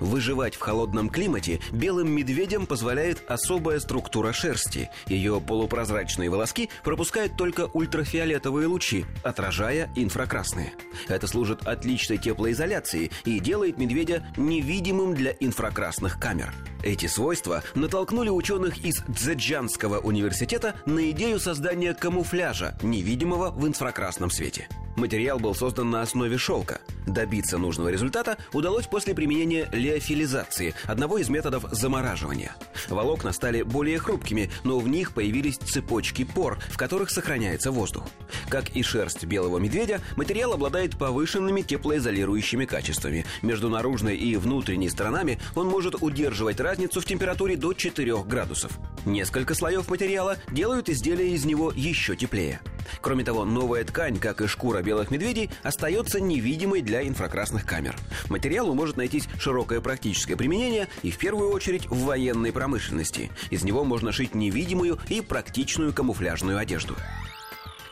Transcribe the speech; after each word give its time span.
Выживать 0.00 0.54
в 0.54 0.60
холодном 0.60 1.08
климате 1.08 1.60
белым 1.72 2.10
медведям 2.10 2.66
позволяет 2.66 3.22
особая 3.28 3.80
структура 3.80 4.32
шерсти. 4.32 4.90
Ее 5.06 5.40
полупрозрачные 5.40 6.30
волоски 6.30 6.70
пропускают 6.82 7.36
только 7.36 7.66
ультрафиолетовые 7.72 8.66
лучи, 8.66 9.04
отражая 9.22 9.90
инфракрасные. 9.96 10.74
Это 11.08 11.26
служит 11.26 11.66
отличной 11.66 12.18
теплоизоляцией 12.18 13.10
и 13.24 13.40
делает 13.40 13.78
медведя 13.78 14.26
невидимым 14.36 15.14
для 15.14 15.32
инфракрасных 15.40 16.18
камер. 16.18 16.52
Эти 16.82 17.06
свойства 17.06 17.62
натолкнули 17.74 18.28
ученых 18.28 18.84
из 18.84 19.02
Цзэджанского 19.14 20.00
университета 20.00 20.74
на 20.84 21.10
идею 21.10 21.40
создания 21.40 21.94
камуфляжа, 21.94 22.76
невидимого 22.82 23.50
в 23.50 23.66
инфракрасном 23.66 24.30
свете. 24.30 24.68
Материал 24.96 25.38
был 25.40 25.54
создан 25.54 25.90
на 25.90 26.02
основе 26.02 26.36
шелка. 26.36 26.80
Добиться 27.06 27.58
нужного 27.58 27.88
результата 27.88 28.38
удалось 28.52 28.86
после 28.86 29.14
применения 29.14 29.68
леофилизации, 29.72 30.74
одного 30.84 31.18
из 31.18 31.28
методов 31.28 31.66
замораживания. 31.70 32.56
Волокна 32.88 33.32
стали 33.32 33.62
более 33.62 33.98
хрупкими, 33.98 34.50
но 34.62 34.78
в 34.78 34.88
них 34.88 35.12
появились 35.12 35.56
цепочки 35.56 36.24
пор, 36.24 36.58
в 36.70 36.76
которых 36.76 37.10
сохраняется 37.10 37.70
воздух. 37.70 38.04
Как 38.48 38.70
и 38.70 38.82
шерсть 38.82 39.24
белого 39.24 39.58
медведя, 39.58 40.00
материал 40.16 40.54
обладает 40.54 40.96
повышенными 40.96 41.62
теплоизолирующими 41.62 42.64
качествами. 42.64 43.26
Между 43.42 43.68
наружной 43.68 44.16
и 44.16 44.36
внутренней 44.36 44.88
сторонами 44.88 45.38
он 45.54 45.68
может 45.68 46.02
удерживать 46.02 46.60
разницу 46.60 47.00
в 47.00 47.04
температуре 47.04 47.56
до 47.56 47.72
4 47.72 48.22
градусов. 48.24 48.72
Несколько 49.04 49.54
слоев 49.54 49.88
материала 49.88 50.38
делают 50.50 50.88
изделие 50.88 51.30
из 51.34 51.44
него 51.44 51.72
еще 51.74 52.16
теплее. 52.16 52.60
Кроме 53.00 53.24
того, 53.24 53.44
новая 53.44 53.84
ткань, 53.84 54.18
как 54.18 54.40
и 54.40 54.46
шкура 54.46 54.82
белых 54.82 55.10
медведей, 55.10 55.50
остается 55.62 56.20
невидимой 56.20 56.82
для 56.82 56.93
инфракрасных 57.02 57.64
камер. 57.64 57.96
Материалу 58.28 58.74
может 58.74 58.96
найтись 58.96 59.28
широкое 59.38 59.80
практическое 59.80 60.36
применение 60.36 60.88
и 61.02 61.10
в 61.10 61.18
первую 61.18 61.50
очередь 61.50 61.86
в 61.86 62.04
военной 62.04 62.52
промышленности. 62.52 63.30
Из 63.50 63.64
него 63.64 63.84
можно 63.84 64.12
шить 64.12 64.34
невидимую 64.34 64.98
и 65.08 65.20
практичную 65.20 65.92
камуфляжную 65.92 66.58
одежду. 66.58 66.94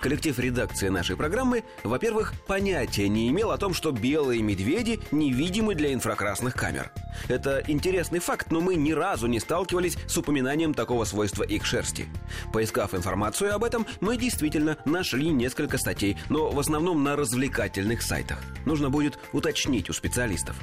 Коллектив 0.03 0.37
редакции 0.41 0.89
нашей 0.89 1.17
программы, 1.17 1.63
во-первых, 1.85 2.35
понятия 2.49 3.09
не 3.09 3.29
имел 3.29 3.53
о 3.53 3.57
том, 3.57 3.73
что 3.73 3.93
белые 3.93 4.43
медведи 4.43 4.99
невидимы 5.13 5.77
для 5.77 5.95
инфракрасных 5.95 6.55
камер. 6.55 6.91
Это 7.29 7.63
интересный 7.69 8.19
факт, 8.19 8.51
но 8.51 8.61
мы 8.61 8.75
ни 8.75 8.91
разу 8.91 9.29
не 9.29 9.39
сталкивались 9.39 9.97
с 10.09 10.19
упоминанием 10.19 10.75
такого 10.75 11.05
свойства 11.05 11.45
их 11.45 11.65
шерсти. 11.65 12.09
Поискав 12.53 12.95
информацию 12.95 13.55
об 13.55 13.63
этом, 13.63 13.87
мы 14.01 14.17
действительно 14.17 14.77
нашли 14.85 15.29
несколько 15.31 15.79
статей, 15.79 16.17
но 16.29 16.51
в 16.51 16.59
основном 16.59 17.05
на 17.05 17.15
развлекательных 17.15 18.03
сайтах. 18.03 18.43
Нужно 18.65 18.91
будет 18.91 19.21
уточнить 19.33 19.89
у 19.89 19.93
специалистов. 19.93 20.57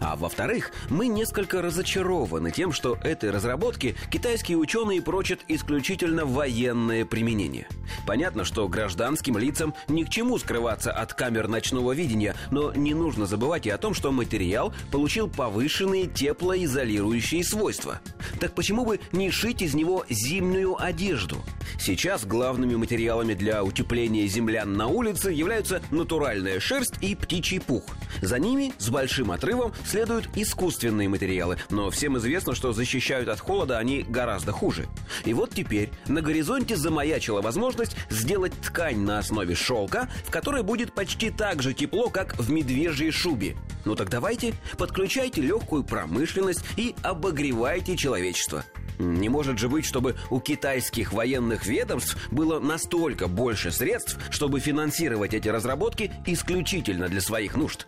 А 0.00 0.14
во-вторых, 0.14 0.70
мы 0.88 1.08
несколько 1.08 1.62
разочарованы 1.62 2.52
тем, 2.52 2.70
что 2.70 2.96
этой 3.02 3.32
разработке 3.32 3.96
китайские 4.12 4.56
ученые 4.56 5.02
прочат 5.02 5.40
исключительно 5.48 6.26
военное 6.26 7.04
применение. 7.04 7.66
Понятно, 8.06 8.44
что 8.44 8.68
гражданским 8.84 9.38
лицам 9.38 9.72
ни 9.88 10.02
к 10.02 10.10
чему 10.10 10.38
скрываться 10.38 10.92
от 10.92 11.14
камер 11.14 11.48
ночного 11.48 11.92
видения, 11.92 12.34
но 12.50 12.70
не 12.74 12.92
нужно 12.92 13.24
забывать 13.24 13.64
и 13.64 13.70
о 13.70 13.78
том, 13.78 13.94
что 13.94 14.12
материал 14.12 14.74
получил 14.92 15.26
повышенные 15.26 16.06
теплоизолирующие 16.06 17.42
свойства. 17.44 18.00
Так 18.40 18.52
почему 18.52 18.84
бы 18.84 19.00
не 19.12 19.30
шить 19.30 19.62
из 19.62 19.72
него 19.72 20.04
зимнюю 20.10 20.76
одежду? 20.78 21.38
Сейчас 21.80 22.26
главными 22.26 22.76
материалами 22.76 23.32
для 23.32 23.64
утепления 23.64 24.26
землян 24.26 24.74
на 24.74 24.86
улице 24.86 25.30
являются 25.30 25.80
натуральная 25.90 26.60
шерсть 26.60 26.94
и 27.00 27.14
птичий 27.14 27.60
пух. 27.60 27.84
За 28.20 28.38
ними 28.38 28.74
с 28.78 28.90
большим 28.90 29.30
отрывом 29.30 29.72
следуют 29.86 30.28
искусственные 30.34 31.08
материалы, 31.08 31.56
но 31.70 31.90
всем 31.90 32.18
известно, 32.18 32.54
что 32.54 32.74
защищают 32.74 33.30
от 33.30 33.40
холода 33.40 33.78
они 33.78 34.02
гораздо 34.02 34.52
хуже. 34.52 34.86
И 35.24 35.32
вот 35.32 35.54
теперь 35.54 35.90
на 36.06 36.20
горизонте 36.20 36.76
замаячила 36.76 37.40
возможность 37.40 37.96
сделать 38.10 38.52
ткань 38.74 38.98
на 38.98 39.20
основе 39.20 39.54
шелка, 39.54 40.08
в 40.24 40.30
которой 40.32 40.64
будет 40.64 40.92
почти 40.92 41.30
так 41.30 41.62
же 41.62 41.72
тепло, 41.74 42.10
как 42.10 42.36
в 42.36 42.50
медвежьей 42.50 43.12
шубе. 43.12 43.56
Ну 43.84 43.94
так 43.94 44.10
давайте, 44.10 44.54
подключайте 44.76 45.40
легкую 45.40 45.84
промышленность 45.84 46.64
и 46.76 46.96
обогревайте 47.02 47.96
человечество. 47.96 48.64
Не 48.98 49.28
может 49.28 49.60
же 49.60 49.68
быть, 49.68 49.84
чтобы 49.84 50.16
у 50.28 50.40
китайских 50.40 51.12
военных 51.12 51.66
ведомств 51.66 52.16
было 52.32 52.58
настолько 52.58 53.28
больше 53.28 53.70
средств, 53.70 54.18
чтобы 54.30 54.58
финансировать 54.58 55.34
эти 55.34 55.48
разработки 55.48 56.10
исключительно 56.26 57.08
для 57.08 57.20
своих 57.20 57.54
нужд. 57.54 57.86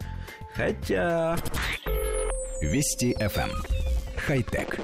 Хотя... 0.54 1.36
Вести 2.62 3.12
FM. 3.20 3.50
Хай-тек. 4.16 4.78